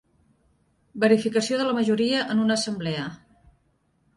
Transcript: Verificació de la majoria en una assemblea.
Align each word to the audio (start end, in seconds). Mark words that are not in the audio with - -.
Verificació 1.03 1.59
de 1.61 1.67
la 1.67 1.75
majoria 1.81 2.25
en 2.35 2.41
una 2.47 2.59
assemblea. 2.63 3.05